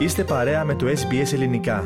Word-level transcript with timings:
Είστε 0.00 0.24
παρέα 0.24 0.64
με 0.64 0.74
το 0.74 0.86
SBS 0.86 1.32
Ελληνικά. 1.32 1.84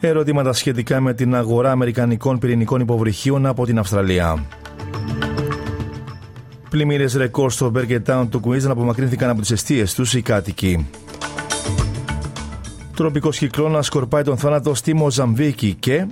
Ερωτήματα 0.00 0.52
σχετικά 0.52 1.00
με 1.00 1.14
την 1.14 1.34
αγορά 1.34 1.70
Αμερικανικών 1.70 2.38
πυρηνικών 2.38 2.80
υποβρυχίων 2.80 3.46
από 3.46 3.64
την 3.64 3.78
Αυστραλία. 3.78 4.44
Πλημμύρες 6.70 7.14
ρεκόρ 7.14 7.52
στο 7.52 7.72
Burger 7.74 8.00
Town 8.06 8.26
του 8.30 8.40
Queensland 8.44 8.70
απομακρύνθηκαν 8.70 9.30
από 9.30 9.40
τις 9.40 9.50
αιστείες 9.50 9.94
τους 9.94 10.14
οι 10.14 10.22
κάτοικοι. 10.22 10.86
Τροπικό 12.96 13.30
κυκλώνα 13.30 13.82
σκορπάει 13.82 14.22
τον 14.22 14.36
θάνατο 14.36 14.74
στη 14.74 14.94
Μοζαμβίκη 14.94 15.74
και. 15.74 16.06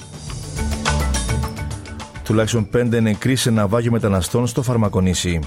Τουλάχιστον 2.24 2.68
πέντε 2.68 3.00
νεκροί 3.00 3.36
σε 3.36 3.50
ναυάγιο 3.50 3.90
μεταναστών 3.90 4.46
στο 4.46 4.62
Φαρμακονήσι. 4.62 5.40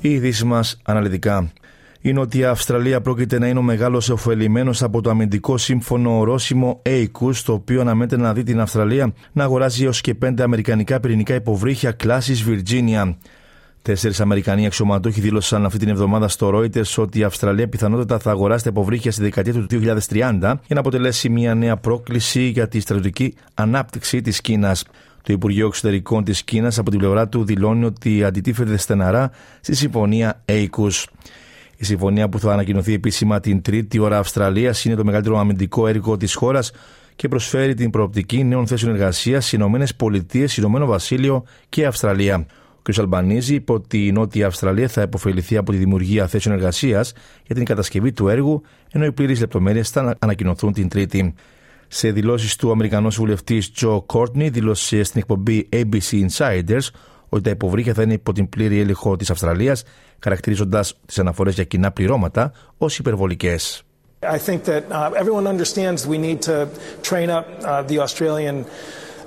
Οι 0.00 0.10
ειδήσει 0.10 0.44
μας 0.44 0.78
αναλυτικά. 0.84 1.52
Η 2.00 2.12
Νότια 2.12 2.50
Αυστραλία 2.50 3.00
πρόκειται 3.00 3.38
να 3.38 3.46
είναι 3.46 3.58
ο 3.58 3.62
μεγάλος 3.62 4.08
ωφελημένος 4.08 4.82
από 4.82 5.00
το 5.00 5.10
αμυντικό 5.10 5.56
σύμφωνο 5.56 6.18
ορόσημο 6.18 6.82
ACUS, 6.82 7.34
το 7.44 7.52
οποίο 7.52 7.80
αναμένεται 7.80 8.16
να 8.16 8.32
δει 8.32 8.42
την 8.42 8.60
Αυστραλία 8.60 9.12
να 9.32 9.44
αγοράζει 9.44 9.84
έως 9.84 10.00
και 10.00 10.14
πέντε 10.14 10.42
αμερικανικά 10.42 11.00
πυρηνικά 11.00 11.34
υποβρύχια 11.34 11.92
κλάσης 11.92 12.44
Virginia. 12.48 13.14
Τέσσερις 13.88 14.20
Αμερικανοί 14.20 14.66
αξιωματούχοι 14.66 15.20
δήλωσαν 15.20 15.64
αυτή 15.64 15.78
την 15.78 15.88
εβδομάδα 15.88 16.28
στο 16.28 16.50
Reuters 16.54 16.94
ότι 16.96 17.18
η 17.18 17.22
Αυστραλία 17.22 17.68
πιθανότατα 17.68 18.18
θα 18.18 18.30
αγοράσει 18.30 18.64
τα 18.64 18.70
υποβρύχια 18.70 19.12
στη 19.12 19.22
δεκαετία 19.22 19.52
του 19.52 19.66
2030 19.70 19.80
για 20.40 20.60
να 20.68 20.80
αποτελέσει 20.80 21.28
μια 21.28 21.54
νέα 21.54 21.76
πρόκληση 21.76 22.42
για 22.42 22.68
τη 22.68 22.80
στρατιωτική 22.80 23.34
ανάπτυξη 23.54 24.20
της 24.20 24.40
Κίνας. 24.40 24.84
Το 25.22 25.32
Υπουργείο 25.32 25.66
Εξωτερικών 25.66 26.24
της 26.24 26.42
Κίνας 26.42 26.78
από 26.78 26.90
την 26.90 26.98
πλευρά 26.98 27.28
του 27.28 27.44
δηλώνει 27.44 27.84
ότι 27.84 28.24
αντιτίθεται 28.24 28.76
στεναρά 28.76 29.30
στη 29.60 29.74
συμφωνία 29.74 30.44
ACUS. 30.44 31.04
Η 31.76 31.84
συμφωνία 31.84 32.28
που 32.28 32.38
θα 32.38 32.52
ανακοινωθεί 32.52 32.94
επίσημα 32.94 33.40
την 33.40 33.62
τρίτη 33.62 33.98
ώρα 33.98 34.18
Αυστραλίας 34.18 34.84
είναι 34.84 34.94
το 34.94 35.04
μεγαλύτερο 35.04 35.38
αμυντικό 35.38 35.86
έργο 35.86 36.16
της 36.16 36.34
χώρας 36.34 36.70
και 37.16 37.28
προσφέρει 37.28 37.74
την 37.74 37.90
προοπτική 37.90 38.44
νέων 38.44 38.66
θέσεων 38.66 38.94
εργασίας 38.94 39.46
στι 39.46 39.56
ΗΠΑ, 39.56 40.48
Ηνωμένο 40.56 40.86
Βασίλειο 40.86 41.44
και 41.68 41.86
Αυστραλία. 41.86 42.46
Ο 42.88 42.92
κ. 42.92 42.98
Αλμπανίζη 42.98 43.54
είπε 43.54 43.72
ότι 43.72 44.06
η 44.06 44.12
Νότια 44.12 44.46
Αυστραλία 44.46 44.88
θα 44.88 45.02
υποφεληθεί 45.02 45.56
από 45.56 45.72
τη 45.72 45.76
δημιουργία 45.76 46.26
θέσεων 46.26 46.54
εργασίας 46.54 47.12
για 47.46 47.54
την 47.54 47.64
κατασκευή 47.64 48.12
του 48.12 48.28
έργου, 48.28 48.62
ενώ 48.92 49.04
οι 49.04 49.12
πλήρε 49.12 49.34
λεπτομέρειες 49.34 49.90
θα 49.90 50.16
ανακοινωθούν 50.18 50.72
την 50.72 50.88
Τρίτη. 50.88 51.34
Σε 51.88 52.10
δηλώσεις 52.10 52.56
του 52.56 52.70
Αμερικανός 52.70 53.16
βουλευτής 53.16 53.72
Τζο 53.72 54.02
Κόρτνι, 54.06 54.48
δήλωσε 54.48 55.02
στην 55.02 55.20
εκπομπή 55.20 55.68
ABC 55.72 56.28
Insiders 56.28 56.88
ότι 57.28 57.42
τα 57.42 57.50
υποβρύχια 57.50 57.94
θα 57.94 58.02
είναι 58.02 58.12
υπό 58.12 58.32
την 58.32 58.48
πλήρη 58.48 58.80
έλεγχο 58.80 59.16
της 59.16 59.30
Αυστραλίας, 59.30 59.82
χαρακτηρίζοντας 60.18 60.94
τις 61.06 61.18
αναφορές 61.18 61.54
για 61.54 61.64
κοινά 61.64 61.90
πληρώματα 61.90 62.52
ως 62.78 62.98
υπερβολικές. 62.98 63.82
I 64.20 64.38
think 64.46 64.64
that 64.64 64.82
uh, 64.90 65.12
everyone 65.22 65.46
understands 65.46 66.06
we 66.06 66.18
need 66.18 66.40
to 66.50 66.56
train 67.08 67.28
up 67.30 67.46
uh, 67.62 67.82
the 67.90 67.98
Australian 68.06 68.56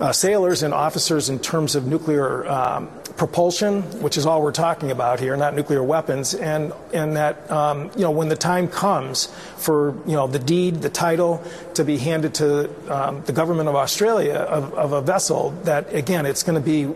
uh, 0.02 0.12
sailors 0.12 0.60
and 0.64 0.74
officers 0.88 1.30
in 1.30 1.38
terms 1.52 1.72
of 1.78 1.82
nuclear 1.96 2.30
um, 2.58 2.90
propulsion, 3.21 3.83
which 4.03 4.17
is 4.17 4.27
all 4.27 4.43
we're 4.43 4.53
talking 4.53 4.91
about 4.91 5.21
here, 5.21 5.37
not 5.37 5.55
nuclear 5.55 5.83
weapons, 5.83 6.35
and 6.35 6.73
and 6.93 7.17
that 7.17 7.51
um, 7.51 7.91
you 7.97 8.03
know 8.03 8.11
when 8.11 8.29
the 8.29 8.37
time 8.37 8.69
comes 8.69 9.27
for 9.57 9.95
you 10.07 10.17
know 10.19 10.27
the 10.27 10.39
deed, 10.39 10.83
the 10.83 10.91
title 10.91 11.43
to 11.75 11.85
be 11.85 11.97
handed 11.99 12.35
to 12.35 12.71
um, 12.93 13.23
the 13.25 13.33
government 13.33 13.69
of 13.69 13.75
Australia 13.75 14.35
of, 14.35 14.75
of 14.75 14.93
a 14.93 15.01
vessel, 15.01 15.51
that 15.65 15.93
again 15.95 16.27
it's 16.27 16.43
going 16.43 16.61
to 16.63 16.67
be 16.75 16.93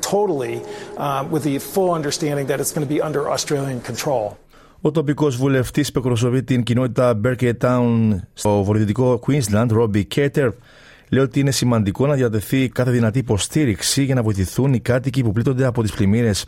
totally 0.00 0.62
uh, 0.96 1.26
with 1.30 1.42
the 1.44 1.58
full 1.58 1.92
understanding 1.92 2.46
that 2.46 2.58
it's 2.60 2.72
going 2.72 2.86
to 2.86 2.92
be 2.94 3.00
under 3.00 3.30
Australian 3.30 3.80
control. 3.80 4.36
Ο 4.82 4.90
τοπικό 4.90 5.28
βουλευτή 5.28 5.82
που 5.82 5.98
εκπροσωπεί 5.98 6.42
την 6.42 6.62
κοινότητα 6.62 7.20
Berkeley 7.24 7.52
Town 7.60 8.16
στο 8.32 8.62
βορειοδυτικό 8.62 9.20
Queensland, 9.26 9.68
Robbie 9.68 10.04
Cater, 10.14 10.50
λέει 11.09 11.23
ότι 11.23 11.39
είναι 11.39 11.51
σημαντικό 11.51 12.07
να 12.07 12.13
διατεθεί 12.13 12.69
κάθε 12.69 12.91
δυνατή 12.91 13.19
υποστήριξη 13.19 14.03
για 14.03 14.15
να 14.15 14.23
βοηθηθούν 14.23 14.73
οι 14.73 14.79
κάτοικοι 14.79 15.23
που 15.23 15.31
πλήττονται 15.31 15.65
από 15.65 15.81
τις 15.81 15.91
πλημμύρες. 15.91 16.45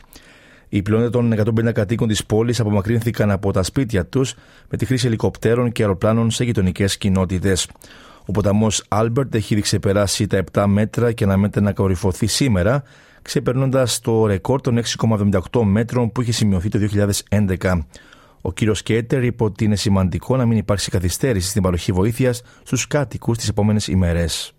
Οι 0.69 0.81
πλειονότητα 0.81 1.43
των 1.43 1.67
150 1.67 1.71
κατοίκων 1.71 2.07
της 2.07 2.25
πόλης 2.25 2.59
απομακρύνθηκαν 2.59 3.31
από 3.31 3.51
τα 3.51 3.63
σπίτια 3.63 4.05
τους 4.05 4.35
με 4.69 4.77
τη 4.77 4.85
χρήση 4.85 5.07
ελικοπτέρων 5.07 5.71
και 5.71 5.81
αεροπλάνων 5.81 6.31
σε 6.31 6.43
γειτονικές 6.43 6.97
κοινότητες. 6.97 7.67
Ο 8.25 8.31
ποταμός 8.31 8.83
Άλμπερτ 8.87 9.35
έχει 9.35 9.53
ήδη 9.53 9.61
ξεπεράσει 9.61 10.27
τα 10.27 10.43
7 10.51 10.65
μέτρα 10.67 11.11
και 11.11 11.23
αναμένεται 11.23 11.61
να 11.61 11.73
κορυφωθεί 11.73 12.27
σήμερα, 12.27 12.83
ξεπερνώντας 13.21 13.99
το 13.99 14.25
ρεκόρ 14.25 14.61
των 14.61 14.77
6,78 15.51 15.61
μέτρων 15.63 16.11
που 16.11 16.21
είχε 16.21 16.31
σημειωθεί 16.31 16.69
το 16.69 16.79
2011. 17.29 17.85
Ο 18.41 18.51
κύριος 18.51 18.83
Κέτερ 18.83 19.23
είπε 19.23 19.43
ότι 19.43 19.63
είναι 19.63 19.75
σημαντικό 19.75 20.35
να 20.35 20.45
μην 20.45 20.57
υπάρξει 20.57 20.89
καθυστέρηση 20.89 21.49
στην 21.49 21.61
παροχή 21.61 21.91
βοήθειας 21.91 22.41
στους 22.63 22.87
κάτοικους 22.87 23.37
τις 23.37 23.47
επόμενες 23.47 23.87
ημέρες. 23.87 24.51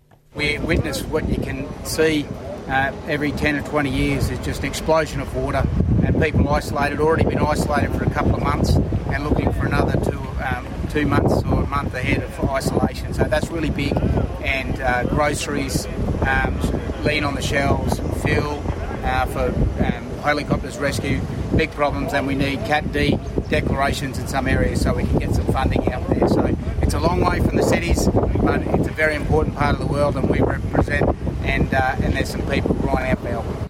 Uh, 19.09 19.25
for 19.25 19.47
um, 19.83 20.09
helicopters 20.21 20.77
rescue, 20.77 21.19
big 21.55 21.71
problems 21.71 22.13
and 22.13 22.27
we 22.27 22.35
need 22.35 22.59
Cat 22.59 22.91
D 22.91 23.17
declarations 23.49 24.19
in 24.19 24.27
some 24.27 24.47
areas 24.47 24.81
so 24.81 24.93
we 24.93 25.03
can 25.03 25.17
get 25.17 25.33
some 25.33 25.45
funding 25.47 25.91
out 25.91 26.07
there. 26.07 26.27
So 26.29 26.55
it's 26.81 26.93
a 26.93 26.99
long 26.99 27.21
way 27.21 27.39
from 27.39 27.57
the 27.57 27.63
cities, 27.63 28.07
but 28.07 28.61
it's 28.61 28.87
a 28.87 28.91
very 28.91 29.15
important 29.15 29.55
part 29.55 29.73
of 29.73 29.79
the 29.79 29.87
world 29.87 30.15
and 30.15 30.29
we 30.29 30.39
represent 30.39 31.15
and, 31.43 31.73
uh, 31.73 31.95
and 32.01 32.13
there's 32.13 32.29
some 32.29 32.47
people 32.49 32.75
crying 32.75 33.11
out 33.11 33.19
help. 33.19 33.68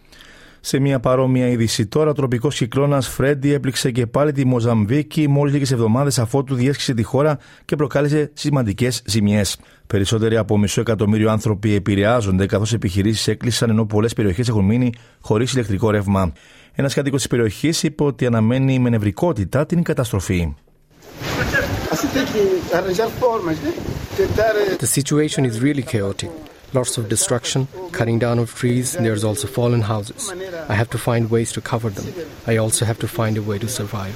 Σε 0.62 0.80
μια 0.80 1.00
παρόμοια 1.00 1.48
είδηση 1.48 1.88
τώρα, 1.88 2.10
ο 2.10 2.14
τροπικός 2.14 2.56
κυκλώνας 2.56 3.08
Φρέντι 3.08 3.54
έπληξε 3.54 3.92
και 3.92 4.08
πάλι 4.08 4.32
τη 4.32 4.46
Μοζαμβίκη 4.46 5.28
μόλις 5.28 5.54
λίγες 5.54 5.72
εβδομάδες 5.72 6.20
αφότου 6.20 6.56
διέσχισε 6.56 6.94
τη 6.94 7.04
χώρα 7.04 7.38
και 7.66 7.76
προκάλεσε 7.76 8.32
σημαντικές 8.34 9.02
ζημιές. 9.06 9.60
Περισσότεροι 9.88 10.38
από 10.38 10.58
μισό 10.58 10.82
εκατομμύριο 10.82 11.32
άνθρωποι 11.32 11.74
επηρεάζονται, 11.74 12.46
καθώς 12.46 12.74
επιχειρήσεις 12.74 13.28
έκλεισαν 13.28 13.70
ενώ 13.70 13.86
πολλές 13.86 14.14
περιοχές 14.14 14.48
έχουν 14.48 14.66
μείνει 14.66 14.94
χωρίς 15.22 15.54
ηλεκτρικό 15.54 15.90
ρεύμα. 15.90 16.34
Ένας 16.74 16.94
κάτοικο 16.94 17.16
της 17.16 17.28
περιοχής 17.28 17.84
είπε 17.84 18.04
ότι 18.04 18.26
αναμένει 18.26 18.80
με 18.80 18.90
νευρικότητα 18.90 19.66
την 19.66 19.84
καταστροφή. 19.84 20.54
The 24.80 24.92
situation 24.98 25.42
is 25.50 25.56
really 25.60 25.84
chaotic. 25.94 26.49
Lots 26.74 26.98
of 27.00 27.10
destruction, 27.10 27.68
cutting 27.92 28.20
down 28.20 28.38
of 28.38 28.54
trees, 28.54 28.94
there's 28.94 29.24
also 29.24 29.48
fallen 29.48 29.82
houses. 29.82 30.32
I 30.70 30.76
have 30.76 30.90
to 30.92 31.00
find 31.00 31.32
ways 31.32 31.52
to 31.54 31.62
cover 31.62 31.90
them. 31.90 32.08
I 32.46 32.58
also 32.58 32.86
have 32.86 33.00
to 33.00 33.08
find 33.08 33.38
a 33.38 33.42
way 33.42 33.58
to 33.58 33.68
survive. 33.68 34.14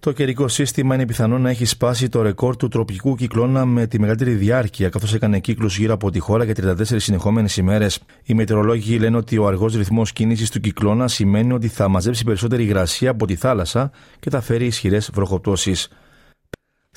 Το 0.00 0.12
καιρικό 0.12 0.48
σύστημα 0.48 0.94
είναι 0.94 1.06
πιθανό 1.06 1.38
να 1.38 1.50
έχει 1.50 1.64
σπάσει 1.64 2.08
το 2.08 2.22
ρεκόρ 2.22 2.56
του 2.56 2.68
τροπικού 2.68 3.16
κυκλώνα 3.16 3.64
με 3.64 3.86
τη 3.86 4.00
μεγαλύτερη 4.00 4.32
διάρκεια, 4.34 4.88
καθώς 4.88 5.14
έκανε 5.14 5.38
κύκλους 5.38 5.78
γύρω 5.78 5.92
από 5.92 6.10
τη 6.10 6.18
χώρα 6.18 6.44
για 6.44 6.54
34 6.54 6.74
συνεχόμενες 6.96 7.56
ημέρες. 7.56 7.98
Οι 8.24 8.34
μετεωρολόγοι 8.34 8.98
λένε 8.98 9.16
ότι 9.16 9.38
ο 9.38 9.46
αργός 9.46 9.74
ρυθμός 9.74 10.12
κίνησης 10.12 10.50
του 10.50 10.60
κυκλώνα 10.60 11.08
σημαίνει 11.08 11.52
ότι 11.52 11.68
θα 11.68 11.88
μαζέψει 11.88 12.24
περισσότερη 12.24 12.62
υγρασία 12.62 13.10
από 13.10 13.26
τη 13.26 13.36
θάλασσα 13.36 13.90
και 14.20 14.30
θα 14.30 14.40
φέρει 14.40 14.66
ισχυρές 14.66 15.10
βροχοπτώσεις. 15.12 15.88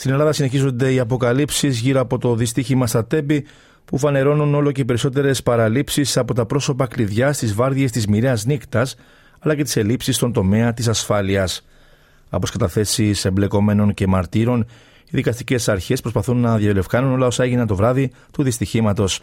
Στην 0.02 0.14
Ελλάδα 0.14 0.32
συνεχίζονται 0.32 0.94
οι 0.94 1.00
αποκαλύψεις 1.00 1.80
γύρω 1.80 2.00
από 2.00 2.18
το 2.18 2.36
δυστύχημα 2.36 2.88
στα 2.88 3.06
Τέμπη 3.06 3.46
που 3.86 3.98
φανερώνουν 3.98 4.56
όλο 4.56 4.72
και 4.72 4.86
περισσότερες 4.86 5.44
παραλήψεις 5.44 6.18
από 6.18 6.34
τα 6.34 6.46
πρόσωπα 6.46 6.88
κλειδιά 6.88 7.34
στις 7.34 7.54
βάρδιες 7.54 7.92
της 7.92 8.08
μοιραίας 8.08 8.46
νύχτα 8.46 8.88
αλλά 9.40 9.56
και 9.56 9.64
τις 9.64 9.76
ελλείψεις 9.76 10.16
στον 10.16 10.34
τομέα 10.34 10.74
της 10.74 10.88
ασφάλειας. 10.88 11.66
Από 12.30 12.48
καταθέσεις 12.52 13.26
εμπλεκομένων 13.26 13.94
και 13.94 14.08
μαρτύρων, 14.08 14.60
οι 15.06 15.12
δικαστικές 15.12 15.70
αρχές 15.70 16.02
προσπαθούν 16.02 16.38
να 16.38 16.58
διαλευκάνουν 16.58 17.12
όλα 17.12 17.26
όσα 17.26 17.44
έγιναν 17.44 17.68
το 17.68 17.76
βράδυ 17.76 18.12
του 18.32 18.44
δυστυχήματος. 18.44 19.22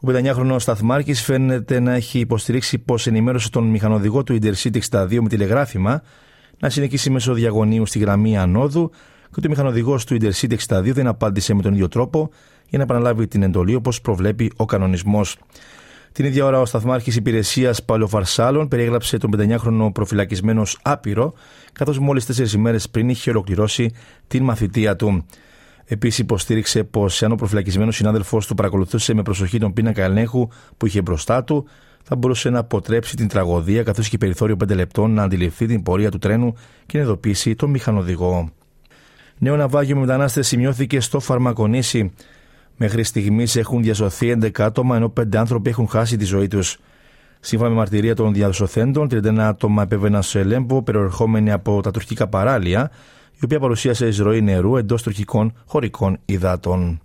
Ο 0.00 0.08
59χρονο 0.08 0.56
Σταθμάρχης 0.58 1.22
φαίνεται 1.22 1.80
να 1.80 1.94
έχει 1.94 2.18
υποστηρίξει 2.18 2.78
πως 2.78 3.06
ενημέρωσε 3.06 3.50
τον 3.50 3.64
μηχανοδηγό 3.64 4.22
του 4.22 4.38
Intercity 4.42 4.78
62 4.90 5.18
με 5.20 5.28
τηλεγράφημα 5.28 6.02
να 6.58 6.70
συνεχίσει 6.70 7.10
μέσω 7.10 7.32
διαγωνίου 7.32 7.86
στη 7.86 7.98
γραμμή 7.98 8.38
ανόδου 8.38 8.90
και 9.28 9.34
ότι 9.36 9.46
ο 9.46 9.50
μηχανοδηγός 9.50 10.04
του 10.04 10.16
Intercity 10.20 10.56
62 10.66 10.92
δεν 10.92 11.06
απάντησε 11.06 11.54
με 11.54 11.62
τον 11.62 11.72
ίδιο 11.72 11.88
τρόπο 11.88 12.30
για 12.68 12.78
να 12.78 12.84
επαναλάβει 12.84 13.26
την 13.26 13.42
εντολή 13.42 13.74
όπως 13.74 14.00
προβλέπει 14.00 14.52
ο 14.56 14.64
κανονισμός. 14.64 15.36
Την 16.12 16.24
ίδια 16.24 16.44
ώρα, 16.44 16.60
ο 16.60 16.66
σταθμάρχης 16.66 17.16
υπηρεσίας 17.16 17.84
Παλαιοφαρσάλων 17.84 18.68
περιέγραψε 18.68 19.18
τον 19.18 19.30
59χρονο 19.36 19.92
προφυλακισμένος 19.92 20.78
άπειρο, 20.82 21.32
καθώς 21.72 21.98
μόλις 21.98 22.26
τέσσερις 22.26 22.52
ημέρες 22.52 22.88
πριν 22.90 23.08
είχε 23.08 23.30
ολοκληρώσει 23.30 23.92
την 24.26 24.44
μαθητεία 24.44 24.96
του. 24.96 25.24
Επίσης, 25.84 26.18
υποστήριξε 26.18 26.84
πως 26.84 27.22
αν 27.22 27.32
ο 27.32 27.34
προφυλακισμένος 27.34 27.96
συνάδελφό 27.96 28.38
του 28.38 28.54
παρακολουθούσε 28.54 29.14
με 29.14 29.22
προσοχή 29.22 29.58
τον 29.58 29.72
πίνακα 29.72 30.02
ελέγχου 30.02 30.48
που 30.76 30.86
είχε 30.86 31.02
μπροστά 31.02 31.44
του, 31.44 31.66
θα 32.02 32.16
μπορούσε 32.16 32.50
να 32.50 32.58
αποτρέψει 32.58 33.16
την 33.16 33.28
τραγωδία, 33.28 33.82
καθώς 33.82 34.06
είχε 34.06 34.18
περιθώριο 34.18 34.56
5 34.64 34.74
λεπτών 34.74 35.10
να 35.10 35.22
αντιληφθεί 35.22 35.66
την 35.66 35.82
πορεία 35.82 36.10
του 36.10 36.18
τρένου 36.18 36.54
και 36.86 36.98
να 36.98 37.04
ειδοποιήσει 37.04 37.54
τον 37.54 37.70
μηχανοδηγό. 37.70 38.50
Νέο 39.38 39.56
ναυάγιο 39.56 39.94
με 39.94 40.00
μετανάστες 40.00 40.46
σημειώθηκε 40.46 41.00
στο 41.00 41.20
Φαρμακονήσι. 41.20 42.12
Μέχρι 42.76 43.02
στιγμής 43.02 43.56
έχουν 43.56 43.82
διασωθεί 43.82 44.30
11 44.42 44.62
άτομα, 44.62 44.96
ενώ 44.96 45.12
5 45.20 45.36
άνθρωποι 45.36 45.70
έχουν 45.70 45.88
χάσει 45.88 46.16
τη 46.16 46.24
ζωή 46.24 46.48
τους. 46.48 46.78
Σύμφωνα 47.40 47.70
με 47.70 47.76
μαρτυρία 47.76 48.14
των 48.14 48.32
διασωθέντων, 48.32 49.08
31 49.10 49.38
άτομα 49.38 49.82
επέβαιναν 49.82 50.22
σε 50.22 50.42
Λέμπο, 50.42 50.82
περιερχόμενοι 50.82 51.52
από 51.52 51.82
τα 51.82 51.90
τουρκικά 51.90 52.26
παράλια, 52.26 52.90
η 53.32 53.44
οποία 53.44 53.60
παρουσίασε 53.60 54.06
εισρωή 54.06 54.40
νερού 54.42 54.76
εντός 54.76 55.02
τουρκικών 55.02 55.52
χωρικών 55.66 56.18
υδάτων. 56.24 57.00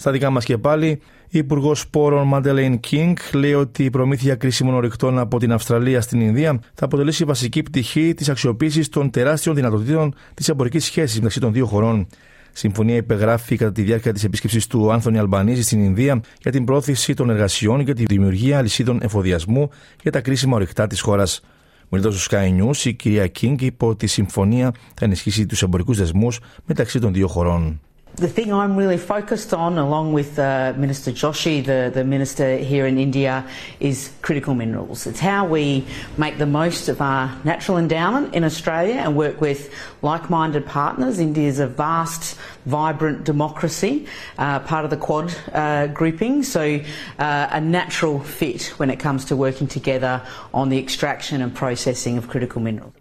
Στα 0.00 0.10
δικά 0.10 0.30
μας 0.30 0.44
και 0.44 0.58
πάλι, 0.58 0.88
η 1.28 1.38
Υπουργός 1.38 1.80
Σπόρων 1.80 2.26
Μαντελέιν 2.26 2.80
Κίνγκ 2.80 3.16
λέει 3.32 3.54
ότι 3.54 3.84
η 3.84 3.90
προμήθεια 3.90 4.34
κρίσιμων 4.34 4.74
ορεικτών 4.74 5.18
από 5.18 5.38
την 5.38 5.52
Αυστραλία 5.52 6.00
στην 6.00 6.20
Ινδία 6.20 6.60
θα 6.74 6.84
αποτελέσει 6.84 7.24
βασική 7.24 7.62
πτυχή 7.62 8.14
της 8.14 8.28
αξιοποίησης 8.28 8.88
των 8.88 9.10
τεράστιων 9.10 9.54
δυνατοτήτων 9.54 10.14
της 10.34 10.48
εμπορικής 10.48 10.84
σχέσης 10.84 11.16
μεταξύ 11.16 11.40
των 11.40 11.52
δύο 11.52 11.66
χωρών. 11.66 12.06
Συμφωνία 12.52 12.96
υπεγράφει 12.96 13.56
κατά 13.56 13.72
τη 13.72 13.82
διάρκεια 13.82 14.12
της 14.12 14.24
επίσκεψης 14.24 14.66
του 14.66 14.92
Άνθονι 14.92 15.18
Αλμπανίζη 15.18 15.62
στην 15.62 15.84
Ινδία 15.84 16.20
για 16.42 16.50
την 16.50 16.64
πρόθεση 16.64 17.14
των 17.14 17.30
εργασιών 17.30 17.84
και 17.84 17.92
τη 17.92 18.04
δημιουργία 18.04 18.58
αλυσίδων 18.58 18.98
εφοδιασμού 19.02 19.70
για 20.02 20.12
τα 20.12 20.20
κρίσιμα 20.20 20.56
ορεικτά 20.56 20.86
της 20.86 21.00
χώρας. 21.00 21.40
Μιλώντας 21.88 22.22
στο 22.22 22.36
Sky 22.36 22.62
News, 22.62 22.84
η 22.84 22.92
κυρία 22.92 23.26
Κίνγκ 23.26 23.60
είπε 23.60 23.84
ότι 23.84 24.04
η 24.04 24.08
συμφωνία 24.08 24.72
θα 24.94 25.04
ενισχύσει 25.04 25.46
τους 25.46 25.62
εμπορικούς 25.62 25.98
δεσμούς 25.98 26.40
μεταξύ 26.64 26.98
των 26.98 27.12
δύο 27.12 27.28
χωρών. 27.28 27.80
The 28.14 28.26
thing 28.26 28.52
I'm 28.52 28.76
really 28.76 28.98
focused 28.98 29.54
on, 29.54 29.78
along 29.78 30.12
with 30.12 30.40
uh, 30.40 30.74
Minister 30.76 31.12
Joshi, 31.12 31.64
the, 31.64 31.92
the 31.94 32.02
minister 32.02 32.56
here 32.56 32.84
in 32.84 32.98
India, 32.98 33.48
is 33.78 34.10
critical 34.22 34.54
minerals. 34.54 35.06
It's 35.06 35.20
how 35.20 35.46
we 35.46 35.84
make 36.16 36.36
the 36.36 36.46
most 36.46 36.88
of 36.88 37.00
our 37.00 37.32
natural 37.44 37.78
endowment 37.78 38.34
in 38.34 38.42
Australia 38.42 38.94
and 38.94 39.16
work 39.16 39.40
with 39.40 39.72
like 40.02 40.30
minded 40.30 40.66
partners. 40.66 41.20
India 41.20 41.46
is 41.46 41.60
a 41.60 41.68
vast, 41.68 42.36
vibrant 42.66 43.22
democracy, 43.22 44.08
uh, 44.36 44.58
part 44.60 44.84
of 44.84 44.90
the 44.90 44.96
Quad 44.96 45.32
uh, 45.52 45.86
grouping, 45.86 46.42
so 46.42 46.80
uh, 47.20 47.48
a 47.52 47.60
natural 47.60 48.18
fit 48.18 48.64
when 48.78 48.90
it 48.90 48.98
comes 48.98 49.26
to 49.26 49.36
working 49.36 49.68
together 49.68 50.20
on 50.52 50.70
the 50.70 50.78
extraction 50.78 51.40
and 51.40 51.54
processing 51.54 52.18
of 52.18 52.26
critical 52.28 52.60
minerals. 52.60 52.97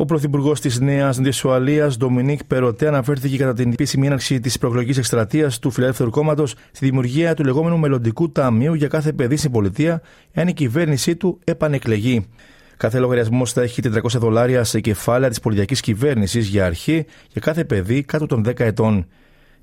Ο 0.00 0.04
Πρωθυπουργός 0.04 0.60
της 0.60 0.80
Νέας 0.80 1.20
Νδυσουαλία, 1.20 1.90
Ντομινίκ 1.98 2.44
Περοτέ, 2.44 2.86
αναφέρθηκε 2.86 3.36
κατά 3.36 3.52
την 3.52 3.72
επίσημη 3.72 4.06
έναρξη 4.06 4.40
της 4.40 4.58
προεκλογικής 4.58 4.98
εκστρατείας 4.98 5.58
του 5.58 5.70
Φιλελεύθερου 5.70 6.10
Κόμματος 6.10 6.54
στη 6.72 6.84
δημιουργία 6.84 7.34
του 7.34 7.44
λεγόμενου 7.44 7.78
Μελλοντικού 7.78 8.32
Ταμείου 8.32 8.74
για 8.74 8.88
κάθε 8.88 9.12
παιδί 9.12 9.36
στην 9.36 9.50
πολιτεία, 9.50 10.02
εάν 10.32 10.48
η 10.48 10.52
κυβέρνησή 10.52 11.16
του 11.16 11.38
επανεκλεγεί. 11.44 12.26
Κάθε 12.76 12.98
λογαριασμός 12.98 13.52
θα 13.52 13.62
έχει 13.62 13.82
400 13.82 14.18
δολάρια 14.18 14.64
σε 14.64 14.80
κεφάλαια 14.80 15.28
της 15.28 15.40
πολιτιακής 15.40 15.80
κυβέρνησης 15.80 16.46
για 16.46 16.64
αρχή 16.66 17.06
για 17.32 17.40
κάθε 17.40 17.64
παιδί 17.64 18.02
κάτω 18.02 18.26
των 18.26 18.44
10 18.46 18.60
ετών. 18.60 19.06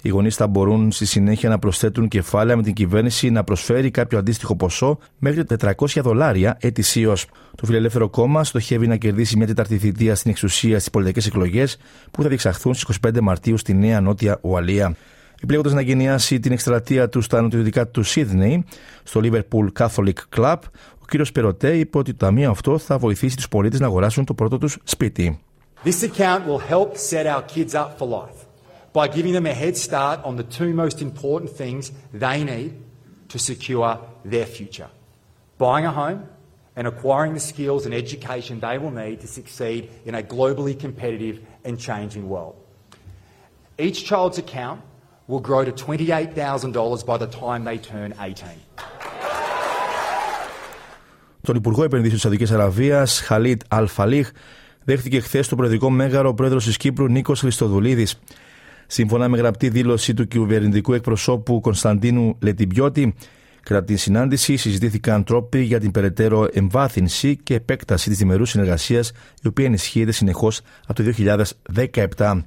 Οι 0.01 0.09
γονείς 0.09 0.35
θα 0.35 0.47
μπορούν 0.47 0.91
στη 0.91 1.05
συνέχεια 1.05 1.49
να 1.49 1.59
προσθέτουν 1.59 2.07
κεφάλαια 2.07 2.55
με 2.55 2.63
την 2.63 2.73
κυβέρνηση 2.73 3.29
να 3.29 3.43
προσφέρει 3.43 3.91
κάποιο 3.91 4.17
αντίστοιχο 4.17 4.55
ποσό 4.55 4.97
μέχρι 5.19 5.43
400 5.59 5.73
δολάρια 6.01 6.57
ετησίως. 6.59 7.25
Το 7.55 7.65
Φιλελεύθερο 7.65 8.09
Κόμμα 8.09 8.43
στοχεύει 8.43 8.87
να 8.87 8.95
κερδίσει 8.95 9.37
μια 9.37 9.47
τεταρτή 9.47 9.77
θητεία 9.77 10.15
στην 10.15 10.31
εξουσία 10.31 10.77
στις 10.77 10.89
πολιτικές 10.89 11.25
εκλογές 11.25 11.77
που 12.11 12.21
θα 12.21 12.27
διεξαχθούν 12.27 12.73
στις 12.73 12.97
25 13.07 13.19
Μαρτίου 13.21 13.57
στη 13.57 13.73
Νέα 13.73 14.01
Νότια 14.01 14.39
Ουαλία. 14.41 14.95
Επιλέγοντας 15.43 15.73
να 15.73 15.81
γενιάσει 15.81 16.39
την 16.39 16.51
εκστρατεία 16.51 17.09
του 17.09 17.21
στα 17.21 17.41
νοτιοδυτικά 17.41 17.87
του 17.87 18.03
Σίδνεϊ, 18.03 18.65
στο 19.03 19.21
Liverpool 19.23 19.67
Catholic 19.79 20.13
Club, 20.35 20.57
ο 20.99 21.05
κ. 21.05 21.31
Περοτέ 21.33 21.77
είπε 21.77 21.97
ότι 21.97 22.11
το 22.13 22.25
ταμείο 22.25 22.49
αυτό 22.49 22.77
θα 22.77 22.97
βοηθήσει 22.97 23.35
τους 23.35 23.47
πολίτες 23.47 23.79
να 23.79 23.85
αγοράσουν 23.85 24.25
το 24.25 24.33
πρώτο 24.33 24.57
τους 24.57 24.77
σπίτι. 24.83 25.39
This 25.83 26.03
account 26.03 26.41
will 26.47 26.61
help 26.73 26.97
set 26.97 27.25
our 27.27 27.43
kids 27.55 27.73
up 27.75 27.97
for 27.99 28.07
life. 28.07 28.46
by 28.96 29.08
giving 29.16 29.32
them 29.32 29.46
a 29.46 29.54
head 29.62 29.76
start 29.76 30.18
on 30.24 30.36
the 30.36 30.48
two 30.58 30.72
most 30.82 31.00
important 31.08 31.50
things 31.50 31.92
they 32.12 32.38
need 32.44 32.72
to 33.28 33.38
secure 33.38 33.98
their 34.24 34.46
future 34.46 34.90
buying 35.66 35.86
a 35.92 35.94
home 36.02 36.20
and 36.78 36.84
acquiring 36.92 37.32
the 37.38 37.44
skills 37.52 37.82
and 37.86 37.92
education 38.04 38.54
they 38.66 38.76
will 38.82 38.94
need 39.02 39.18
to 39.24 39.28
succeed 39.38 39.80
in 40.08 40.12
a 40.20 40.22
globally 40.34 40.74
competitive 40.86 41.36
and 41.66 41.74
changing 41.88 42.24
world. 42.34 42.56
Each 43.86 43.98
child's 44.10 44.38
account 44.44 44.78
will 45.30 45.42
grow 45.48 45.62
to 45.68 45.72
$28,000 45.72 47.06
by 47.10 47.16
the 47.24 47.30
time 47.42 47.60
they 47.68 47.78
turn 47.92 48.10
18. 48.18 48.48
Τον 51.42 51.56
Υπουργό 51.56 51.84
Επενδύσεων 51.84 52.18
τη 52.18 52.20
Σαουδική 52.20 52.54
Αραβία, 52.54 53.06
Χαλίτ 53.06 53.62
Αλφαλίχ, 53.68 54.30
δέχτηκε 54.84 55.20
χθε 55.20 55.40
το 55.40 55.56
προεδρικό 55.56 55.90
μέγαρο 55.90 56.28
ο 56.28 56.34
πρόεδρο 56.34 56.58
τη 56.58 56.70
Κύπρου 56.70 57.06
Νίκο 57.06 57.34
Χριστοδουλίδη. 57.34 58.06
Σύμφωνα 58.87 59.27
με 59.27 59.37
γραπτή 59.37 59.69
δήλωση 59.69 60.13
του 60.13 60.27
κυβερνητικού 60.27 60.93
εκπροσώπου 60.93 61.59
Κωνσταντίνου 61.59 62.35
Λετιμπιώτη, 62.39 63.15
κατά 63.63 63.83
τη 63.83 63.95
συνάντηση 63.95 64.55
συζητήθηκαν 64.55 65.23
τρόποι 65.23 65.59
για 65.59 65.79
την 65.79 65.91
περαιτέρω 65.91 66.47
εμβάθυνση 66.53 67.37
και 67.37 67.53
επέκταση 67.53 68.09
της 68.09 68.17
διμερούς 68.17 68.49
συνεργασίας, 68.49 69.11
η 69.43 69.47
οποία 69.47 69.65
ενισχύεται 69.65 70.11
συνεχώς 70.11 70.61
από 70.87 71.03
το 71.03 71.13
2017. 72.17 72.41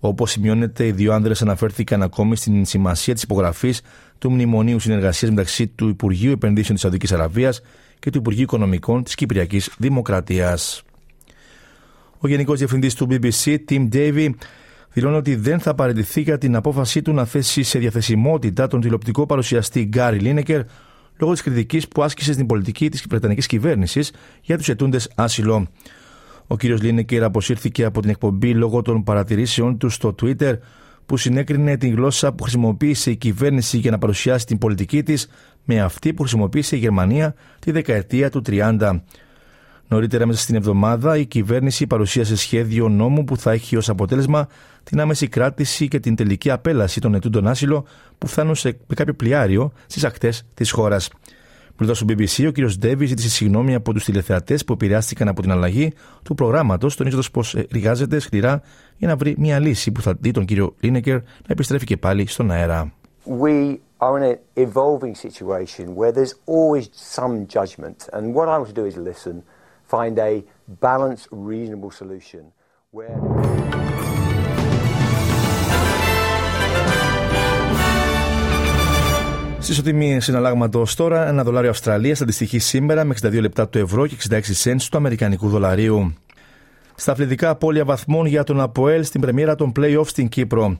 Όπως 0.00 0.30
σημειώνεται, 0.30 0.86
οι 0.86 0.92
δύο 0.92 1.12
άνδρες 1.12 1.42
αναφέρθηκαν 1.42 2.02
ακόμη 2.02 2.36
στην 2.36 2.64
σημασία 2.64 3.14
της 3.14 3.22
υπογραφής 3.22 3.80
του 4.18 4.30
Μνημονίου 4.30 4.78
Συνεργασίας 4.78 5.30
μεταξύ 5.30 5.66
του 5.66 5.88
Υπουργείου 5.88 6.30
Επενδύσεων 6.30 6.72
της 6.72 6.80
Σαουδικής 6.80 7.12
Αραβίας 7.12 7.60
και 7.98 8.10
του 8.10 8.18
Υπουργείου 8.18 8.42
Οικονομικών 8.42 9.02
της 9.02 9.14
Κυπριακής 9.14 9.70
Δημοκρατίας. 9.78 10.82
Ο 12.18 12.28
Γενικός 12.28 12.58
Διευθυντής 12.58 12.94
του 12.94 13.06
BBC, 13.10 13.56
Tim 13.68 13.88
Davy, 13.92 14.30
δηλώνει 14.92 15.16
ότι 15.16 15.34
δεν 15.36 15.60
θα 15.60 15.74
παραιτηθεί 15.74 16.20
για 16.20 16.38
την 16.38 16.56
απόφασή 16.56 17.02
του 17.02 17.12
να 17.12 17.24
θέσει 17.24 17.62
σε 17.62 17.78
διαθεσιμότητα 17.78 18.66
τον 18.66 18.80
τηλεοπτικό 18.80 19.26
παρουσιαστή 19.26 19.84
Γκάρι 19.84 20.18
Λίνεκερ 20.18 20.62
λόγω 21.18 21.32
της 21.32 21.42
κριτικής 21.42 21.88
που 21.88 22.02
άσκησε 22.02 22.32
στην 22.32 22.46
πολιτική 22.46 22.88
της 22.88 23.04
Βρετανικής 23.08 23.46
κυβέρνησης 23.46 24.12
για 24.42 24.58
τους 24.58 24.68
ετούντες 24.68 25.10
άσυλο. 25.14 25.66
Ο 26.46 26.56
κ. 26.56 26.62
Λίνεκερ 26.62 27.22
αποσύρθηκε 27.22 27.84
από 27.84 28.00
την 28.00 28.10
εκπομπή 28.10 28.54
λόγω 28.54 28.82
των 28.82 29.02
παρατηρήσεων 29.02 29.78
του 29.78 29.88
στο 29.88 30.14
Twitter 30.22 30.58
που 31.06 31.16
συνέκρινε 31.16 31.76
την 31.76 31.94
γλώσσα 31.94 32.32
που 32.32 32.42
χρησιμοποίησε 32.42 33.10
η 33.10 33.16
κυβέρνηση 33.16 33.78
για 33.78 33.90
να 33.90 33.98
παρουσιάσει 33.98 34.46
την 34.46 34.58
πολιτική 34.58 35.02
της 35.02 35.28
με 35.64 35.80
αυτή 35.80 36.14
που 36.14 36.22
χρησιμοποίησε 36.22 36.76
η 36.76 36.78
Γερμανία 36.78 37.34
τη 37.58 37.70
δεκαετία 37.70 38.30
του 38.30 38.42
30. 38.46 39.00
Νωρίτερα 39.90 40.26
μέσα 40.26 40.40
στην 40.40 40.54
εβδομάδα 40.54 41.16
η 41.16 41.26
κυβέρνηση 41.26 41.86
παρουσίασε 41.86 42.36
σχέδιο 42.36 42.88
νόμου 42.88 43.24
που 43.24 43.36
θα 43.36 43.52
έχει 43.52 43.76
ως 43.76 43.88
αποτέλεσμα 43.88 44.48
την 44.82 45.00
άμεση 45.00 45.28
κράτηση 45.28 45.88
και 45.88 46.00
την 46.00 46.16
τελική 46.16 46.50
απέλαση 46.50 47.00
των 47.00 47.14
ετούντων 47.14 47.46
άσυλο 47.46 47.84
που 48.18 48.26
φτάνουν 48.26 48.54
σε, 48.54 48.68
με 48.86 48.94
κάποιο 48.94 49.14
πλοιάριο 49.14 49.72
στις 49.86 50.04
ακτές 50.04 50.42
της 50.54 50.70
χώρας. 50.70 51.10
Μιλώντας 51.78 51.96
στο 51.96 52.06
BBC, 52.08 52.48
ο 52.48 52.52
κ. 52.52 52.78
Ντέβις 52.78 53.08
ζήτησε 53.08 53.28
συγγνώμη 53.28 53.74
από 53.74 53.92
τους 53.92 54.04
τηλεθεατές 54.04 54.64
που 54.64 54.72
επηρεάστηκαν 54.72 55.28
από 55.28 55.42
την 55.42 55.50
αλλαγή 55.50 55.92
του 56.22 56.34
προγράμματος, 56.34 56.96
τονίζοντας 56.96 57.30
πως 57.30 57.54
εργάζεται 57.54 58.18
σκληρά 58.18 58.62
για 58.96 59.08
να 59.08 59.16
βρει 59.16 59.34
μια 59.38 59.58
λύση 59.58 59.92
που 59.92 60.02
θα 60.02 60.14
δει 60.20 60.30
τον 60.30 60.44
κύριο 60.44 60.74
Λίνεκερ 60.80 61.16
να 61.16 61.46
επιστρέφει 61.46 61.84
και 61.84 61.96
πάλι 61.96 62.26
στον 62.26 62.50
αέρα. 62.50 62.92
We 63.40 63.78
are 63.98 64.16
in 64.18 64.22
an 64.22 64.36
evolving 64.66 65.14
situation 65.14 65.84
where 65.94 66.12
there's 66.12 66.34
always 66.46 66.84
some 67.16 67.34
judgment, 67.56 67.98
and 68.12 68.34
what 68.34 68.48
I 68.48 68.56
want 68.58 68.68
to 68.74 68.78
do 68.80 68.86
is 68.90 68.96
listen 68.96 69.34
find 69.94 70.18
a 70.18 70.32
balanced, 70.86 71.26
reasonable 71.50 71.92
solution 72.00 72.42
where. 72.96 73.18
Στη 79.58 79.72
ισοτιμή 79.72 80.20
συναλλάγματος 80.20 80.94
τώρα, 80.94 81.28
ένα 81.28 81.44
δολάριο 81.44 81.70
Αυστραλίας 81.70 82.20
αντιστοιχεί 82.20 82.58
σήμερα 82.58 83.04
με 83.04 83.14
62 83.22 83.40
λεπτά 83.40 83.68
του 83.68 83.78
ευρώ 83.78 84.06
και 84.06 84.16
66 84.30 84.40
cents 84.64 84.82
του 84.90 84.96
Αμερικανικού 84.96 85.48
δολαρίου. 85.48 86.14
Στα 86.94 87.12
αθλητικά 87.12 87.50
απώλεια 87.50 87.84
βαθμών 87.84 88.26
για 88.26 88.44
τον 88.44 88.60
Αποέλ 88.60 89.04
στην 89.04 89.20
πρεμιέρα 89.20 89.54
των 89.54 89.72
play-off 89.76 90.06
στην 90.06 90.28
Κύπρο. 90.28 90.78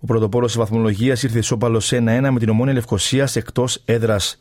Ο 0.00 0.06
πρωτοπόρος 0.06 0.48
της 0.48 0.58
βαθμολογίας 0.60 1.22
ήρθε 1.22 1.38
ισόπαλος 1.38 1.92
1-1 1.92 1.98
με 2.30 2.38
την 2.38 2.48
ομόνια 2.48 2.72
Λευκοσίας 2.72 3.36
εκτός 3.36 3.82
έδρας. 3.84 4.38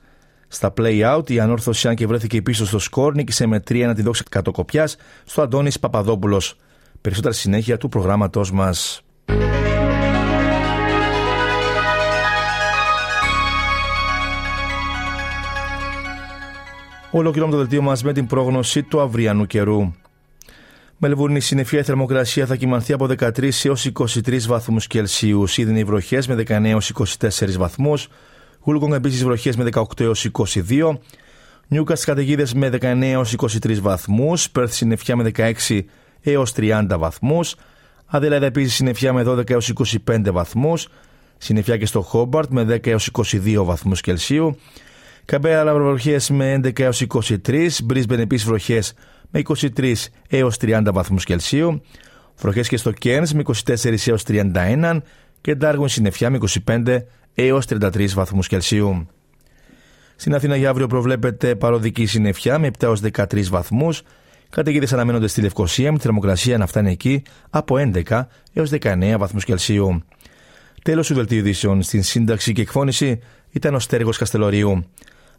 Στα 0.54 0.74
play-out, 0.78 1.30
η 1.30 1.40
ανόρθωση, 1.40 1.88
αν 1.88 1.96
και 1.96 2.08
βρέθηκε 2.08 2.42
πίσω 2.42 2.66
στο 2.66 2.80
σκορ, 2.80 3.16
νίκησε 3.16 3.46
με 3.46 3.60
3 3.68 3.86
να 3.86 3.94
τη 3.94 4.02
δόξη 4.02 4.24
κατοκοπιάς 4.30 4.96
στο 5.24 5.42
Αντώνης 5.42 5.80
Παπαδόπουλος. 5.80 6.56
Περισσότερα 7.02 7.34
συνέχεια 7.34 7.78
του 7.78 7.90
προγράμματός 7.90 8.52
μας. 8.52 9.02
Ολοκληρώνουμε 17.12 17.58
το 17.58 17.64
δελτίο 17.64 17.82
μας 17.82 18.04
με 18.04 18.14
την 18.14 18.28
πρόγνωση 18.28 18.84
του 18.84 19.02
αυριανού 19.02 19.46
καιρού. 19.46 19.94
Μελβούρνη 20.98 21.40
συννεφιά 21.40 21.84
θερμοκρασία 21.84 22.46
θα 22.46 22.56
κοιμανθεί 22.56 22.94
από 22.94 23.06
13 23.06 23.66
έως 23.66 23.86
23 23.86 24.48
βαθμούς 24.48 24.88
Κελσίου. 24.88 25.48
Σίδνη 25.48 25.84
βροχές 25.84 26.28
με 26.28 26.36
19 26.36 26.70
έως 26.70 26.90
24 26.90 27.58
βαθμούς. 27.58 28.10
Γούλκογκ 28.66 28.94
επίσης 28.94 29.24
βροχές 29.24 29.56
με 29.56 29.64
18 29.64 30.00
έως 30.00 30.30
22. 30.32 30.98
Νιούκα 31.68 31.96
στι 31.96 32.06
καταιγίδες 32.06 32.54
με 32.54 32.70
19 32.70 33.02
έως 33.02 33.36
23 33.38 33.80
βαθμούς. 33.82 34.50
Πέρθ 34.50 34.74
συννεφιά 34.74 35.16
με 35.16 35.24
16 35.24 35.82
έως 36.22 36.54
30 36.54 36.98
βαθμούς. 36.98 37.56
Αδελαίδα 38.06 38.46
επίσης 38.46 38.74
συννεφιά 38.74 39.14
με 39.14 39.24
12 39.24 39.50
έως 39.50 39.70
25 40.08 40.32
βαθμούς. 40.32 40.88
Συννεφιά 41.38 41.78
και 41.78 41.86
στο 41.86 42.02
Χόμπαρτ 42.02 42.50
με 42.52 42.64
10 42.64 42.88
έως 42.88 43.10
22 43.12 43.64
βαθμούς 43.64 44.02
Κελσίου. 44.02 44.58
Καμπέρα 45.26 45.74
βροχές 45.74 46.30
με 46.30 46.54
11 46.54 46.80
έως 46.80 47.02
23. 47.02 47.84
Μπρίσμπεν 47.84 48.20
επίσης 48.20 48.46
βροχές 48.46 48.94
με 49.32 49.40
23 49.40 49.94
έως 50.30 50.58
30 50.58 50.92
βαθμούς 50.94 51.24
Κελσίου. 51.24 51.82
Βροχές 52.38 52.68
και 52.68 52.78
στο 52.78 52.92
Κέρν 52.92 53.28
με 53.34 53.42
24 53.42 54.08
έως 54.08 54.24
31 54.24 55.02
και 55.44 55.56
Ντάργουν 55.56 55.88
συννεφιά 55.88 56.30
με 56.30 56.38
25 56.66 56.98
έως 57.34 57.66
33 57.70 58.10
βαθμούς 58.10 58.48
Κελσίου. 58.48 59.08
Στην 60.16 60.36
Αθήνα 60.36 60.56
για 60.56 60.70
αύριο 60.70 60.88
προβλέπεται 60.88 61.56
παροδική 61.56 62.06
συννεφιά 62.06 62.60
με 62.60 62.68
7 62.68 62.84
έως 62.84 63.02
13 63.14 63.50
βαθμούς. 63.50 64.02
Καταιγίδες 64.50 64.94
αναμένονται 64.94 65.28
στη 65.28 65.42
Λευκοσία 65.42 65.92
με 65.92 65.98
τη 65.98 66.04
θερμοκρασία 66.04 66.58
να 66.58 66.66
φτάνει 66.66 66.92
εκεί 66.92 67.24
από 67.50 67.76
11 68.10 68.26
έως 68.54 68.70
19 68.82 69.16
βαθμούς 69.18 69.46
Κελσίου. 69.46 70.04
Τέλος 70.84 71.08
του 71.08 71.14
δελτίου 71.14 71.38
ειδήσεων 71.38 71.82
στην 71.82 72.04
σύνταξη 72.04 72.54
και 72.54 72.62
εκφώνηση 72.62 73.20
ήταν 73.52 73.76
ο 73.76 73.80
Στέργο 73.80 74.10
Καστελωρίου. 74.18 74.86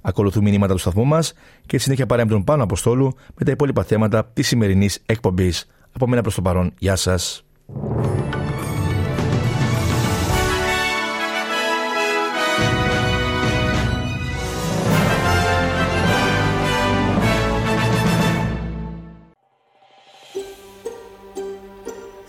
Ακολουθούν 0.00 0.42
μηνύματα 0.42 0.72
του 0.72 0.78
σταθμού 0.78 1.04
μας 1.04 1.32
και 1.66 1.78
συνέχεια 1.78 2.06
παρέμπτουν 2.06 2.44
πάνω 2.44 2.62
Αποστόλου 2.62 3.16
με 3.38 3.44
τα 3.44 3.50
υπόλοιπα 3.50 3.82
θέματα 3.82 4.30
της 4.32 4.46
σημερινής 4.46 5.02
εκπομπής. 5.06 5.66
Από 5.92 6.08
μένα 6.08 6.22
προς 6.22 6.34
το 6.34 6.42
παρόν, 6.42 6.72
γεια 6.78 6.96
σας. 6.96 7.44